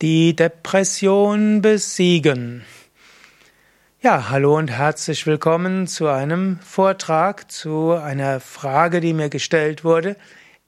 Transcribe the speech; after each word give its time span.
Die 0.00 0.36
Depression 0.36 1.60
besiegen. 1.60 2.64
Ja, 4.00 4.28
hallo 4.30 4.56
und 4.56 4.70
herzlich 4.70 5.26
willkommen 5.26 5.88
zu 5.88 6.06
einem 6.06 6.60
Vortrag 6.60 7.50
zu 7.50 7.94
einer 7.94 8.38
Frage, 8.38 9.00
die 9.00 9.12
mir 9.12 9.28
gestellt 9.28 9.82
wurde. 9.82 10.14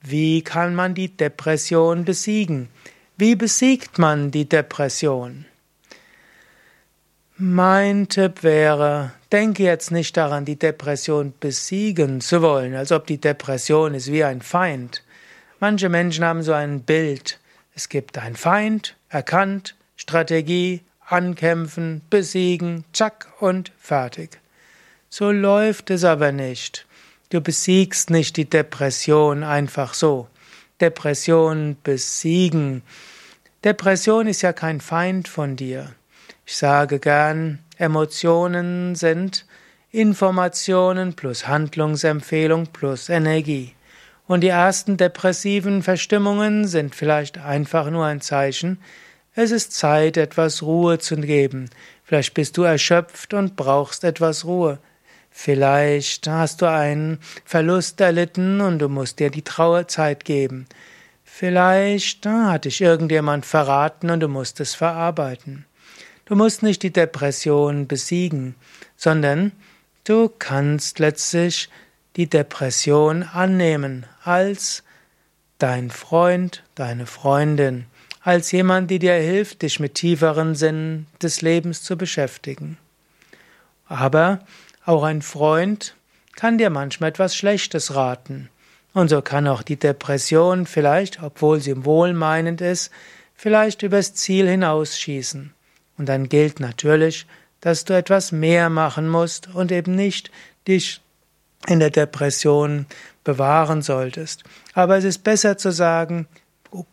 Wie 0.01 0.41
kann 0.41 0.75
man 0.75 0.95
die 0.95 1.15
Depression 1.15 2.03
besiegen? 2.03 2.67
Wie 3.15 3.37
besiegt 3.37 3.99
man 3.99 4.31
die 4.31 4.49
Depression? 4.49 5.45
Mein 7.37 8.09
Tipp 8.09 8.43
wäre, 8.43 9.13
denke 9.31 9.63
jetzt 9.63 9.91
nicht 9.91 10.17
daran, 10.17 10.43
die 10.43 10.59
Depression 10.59 11.33
besiegen 11.39 12.19
zu 12.19 12.41
wollen, 12.41 12.75
als 12.75 12.91
ob 12.91 13.07
die 13.07 13.21
Depression 13.21 13.93
ist 13.93 14.11
wie 14.11 14.25
ein 14.25 14.41
Feind. 14.41 15.05
Manche 15.61 15.87
Menschen 15.87 16.25
haben 16.25 16.43
so 16.43 16.51
ein 16.51 16.81
Bild. 16.81 17.39
Es 17.73 17.87
gibt 17.87 18.17
einen 18.17 18.35
Feind, 18.35 18.97
erkannt, 19.11 19.75
Strategie, 19.95 20.81
ankämpfen, 21.05 22.01
besiegen, 22.09 22.85
zack 22.93 23.27
und 23.39 23.71
fertig. 23.77 24.39
So 25.09 25.31
läuft 25.31 25.89
es 25.89 26.03
aber 26.03 26.31
nicht. 26.31 26.87
Du 27.29 27.41
besiegst 27.41 28.09
nicht 28.09 28.37
die 28.37 28.49
Depression 28.49 29.43
einfach 29.43 29.93
so. 29.93 30.27
Depression 30.79 31.77
besiegen. 31.83 32.81
Depression 33.63 34.27
ist 34.27 34.41
ja 34.41 34.53
kein 34.53 34.81
Feind 34.81 35.27
von 35.27 35.55
dir. 35.55 35.93
Ich 36.45 36.57
sage 36.57 36.99
gern, 36.99 37.59
Emotionen 37.77 38.95
sind 38.95 39.45
Informationen 39.91 41.13
plus 41.13 41.47
Handlungsempfehlung 41.47 42.67
plus 42.67 43.09
Energie. 43.09 43.75
Und 44.31 44.39
die 44.39 44.47
ersten 44.47 44.95
depressiven 44.95 45.83
Verstimmungen 45.83 46.65
sind 46.65 46.95
vielleicht 46.95 47.37
einfach 47.37 47.89
nur 47.89 48.05
ein 48.05 48.21
Zeichen, 48.21 48.79
es 49.35 49.51
ist 49.51 49.73
Zeit, 49.73 50.15
etwas 50.15 50.63
Ruhe 50.63 50.99
zu 50.99 51.17
geben. 51.17 51.69
Vielleicht 52.05 52.33
bist 52.33 52.55
du 52.55 52.63
erschöpft 52.63 53.33
und 53.33 53.57
brauchst 53.57 54.05
etwas 54.05 54.45
Ruhe. 54.45 54.79
Vielleicht 55.31 56.29
hast 56.29 56.61
du 56.61 56.69
einen 56.69 57.19
Verlust 57.43 57.99
erlitten 57.99 58.61
und 58.61 58.79
du 58.79 58.87
musst 58.87 59.19
dir 59.19 59.31
die 59.31 59.41
Trauerzeit 59.41 60.23
geben. 60.23 60.65
Vielleicht 61.25 62.25
hat 62.25 62.63
dich 62.63 62.79
irgendjemand 62.79 63.45
verraten 63.45 64.09
und 64.11 64.21
du 64.21 64.29
musst 64.29 64.61
es 64.61 64.75
verarbeiten. 64.75 65.65
Du 66.23 66.37
musst 66.37 66.63
nicht 66.63 66.83
die 66.83 66.93
Depression 66.93 67.85
besiegen, 67.85 68.55
sondern 68.95 69.51
du 70.05 70.29
kannst 70.29 70.99
letztlich 70.99 71.67
die 72.15 72.29
Depression 72.29 73.23
annehmen 73.23 74.05
als 74.23 74.83
dein 75.57 75.89
Freund, 75.91 76.63
deine 76.75 77.05
Freundin, 77.05 77.85
als 78.23 78.51
jemand, 78.51 78.91
die 78.91 78.99
dir 78.99 79.13
hilft, 79.13 79.61
dich 79.61 79.79
mit 79.79 79.95
tieferen 79.95 80.55
Sinnen 80.55 81.07
des 81.21 81.41
Lebens 81.41 81.83
zu 81.83 81.97
beschäftigen. 81.97 82.77
Aber 83.87 84.39
auch 84.85 85.03
ein 85.03 85.21
Freund 85.21 85.95
kann 86.35 86.57
dir 86.57 86.69
manchmal 86.69 87.09
etwas 87.09 87.35
Schlechtes 87.35 87.95
raten. 87.95 88.49
Und 88.93 89.09
so 89.09 89.21
kann 89.21 89.47
auch 89.47 89.61
die 89.61 89.77
Depression 89.77 90.65
vielleicht, 90.65 91.21
obwohl 91.23 91.59
sie 91.61 91.85
wohlmeinend 91.85 92.61
ist, 92.61 92.91
vielleicht 93.35 93.83
übers 93.83 94.13
Ziel 94.13 94.47
hinausschießen. 94.47 95.53
Und 95.97 96.09
dann 96.09 96.29
gilt 96.29 96.59
natürlich, 96.59 97.25
dass 97.59 97.85
du 97.85 97.93
etwas 97.93 98.31
mehr 98.31 98.69
machen 98.69 99.07
musst 99.07 99.53
und 99.53 99.71
eben 99.71 99.95
nicht 99.95 100.31
dich 100.67 101.01
in 101.67 101.79
der 101.79 101.89
Depression 101.89 102.85
bewahren 103.23 103.81
solltest. 103.81 104.43
Aber 104.73 104.97
es 104.97 105.03
ist 105.03 105.23
besser 105.23 105.57
zu 105.57 105.71
sagen, 105.71 106.27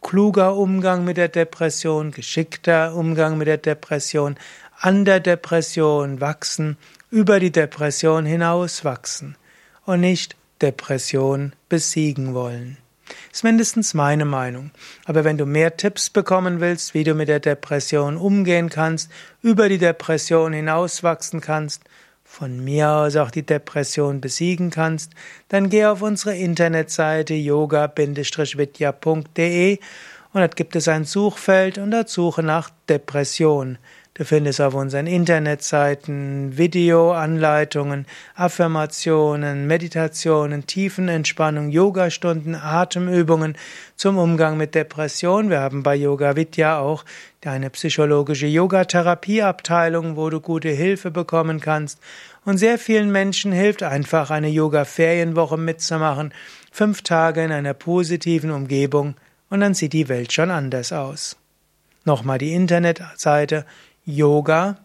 kluger 0.02 0.56
Umgang 0.56 1.04
mit 1.04 1.16
der 1.16 1.28
Depression, 1.28 2.10
geschickter 2.10 2.94
Umgang 2.94 3.38
mit 3.38 3.48
der 3.48 3.58
Depression, 3.58 4.36
an 4.80 5.04
der 5.04 5.20
Depression 5.20 6.20
wachsen, 6.20 6.76
über 7.10 7.40
die 7.40 7.50
Depression 7.50 8.26
hinaus 8.26 8.84
wachsen 8.84 9.36
und 9.86 10.00
nicht 10.00 10.36
Depression 10.60 11.52
besiegen 11.68 12.34
wollen. 12.34 12.76
Ist 13.32 13.44
mindestens 13.44 13.94
meine 13.94 14.24
Meinung. 14.24 14.70
Aber 15.06 15.24
wenn 15.24 15.38
du 15.38 15.46
mehr 15.46 15.76
Tipps 15.76 16.10
bekommen 16.10 16.60
willst, 16.60 16.94
wie 16.94 17.04
du 17.04 17.14
mit 17.14 17.28
der 17.28 17.40
Depression 17.40 18.16
umgehen 18.16 18.68
kannst, 18.68 19.10
über 19.42 19.68
die 19.68 19.78
Depression 19.78 20.52
hinauswachsen 20.52 21.40
kannst, 21.40 21.82
von 22.28 22.62
mir 22.62 22.90
aus 22.90 23.16
auch 23.16 23.30
die 23.30 23.44
Depression 23.44 24.20
besiegen 24.20 24.70
kannst, 24.70 25.12
dann 25.48 25.70
geh 25.70 25.86
auf 25.86 26.02
unsere 26.02 26.36
Internetseite 26.36 27.34
yoga-vidya.de 27.34 28.18
und 30.32 30.40
dort 30.40 30.56
gibt 30.56 30.76
es 30.76 30.88
ein 30.88 31.04
Suchfeld 31.04 31.78
und 31.78 31.90
dort 31.90 32.08
suche 32.08 32.42
nach 32.42 32.70
Depression. 32.88 33.78
Du 34.18 34.24
findest 34.24 34.60
auf 34.60 34.74
unseren 34.74 35.06
Internetseiten 35.06 36.58
Videoanleitungen, 36.58 38.04
Affirmationen, 38.34 39.68
Meditationen, 39.68 40.66
Tiefenentspannung, 40.66 41.68
Yogastunden, 41.68 42.56
Atemübungen 42.56 43.56
zum 43.94 44.18
Umgang 44.18 44.56
mit 44.56 44.74
Depression. 44.74 45.50
Wir 45.50 45.60
haben 45.60 45.84
bei 45.84 45.94
Yoga 45.94 46.34
Vidya 46.34 46.80
auch 46.80 47.04
eine 47.44 47.70
psychologische 47.70 48.48
Yogatherapieabteilung, 48.48 50.16
wo 50.16 50.30
du 50.30 50.40
gute 50.40 50.70
Hilfe 50.70 51.12
bekommen 51.12 51.60
kannst. 51.60 52.00
Und 52.44 52.58
sehr 52.58 52.78
vielen 52.78 53.12
Menschen 53.12 53.52
hilft 53.52 53.84
einfach 53.84 54.30
eine 54.30 54.48
Yoga-Ferienwoche 54.48 55.56
mitzumachen, 55.56 56.34
fünf 56.72 57.02
Tage 57.02 57.44
in 57.44 57.52
einer 57.52 57.74
positiven 57.74 58.50
Umgebung 58.50 59.14
und 59.50 59.60
dann 59.60 59.74
sieht 59.74 59.92
die 59.92 60.08
Welt 60.08 60.32
schon 60.32 60.50
anders 60.50 60.92
aus. 60.92 61.36
Nochmal 62.04 62.38
die 62.38 62.54
Internetseite 62.54 63.66
yoga-vidya.de 64.04 64.78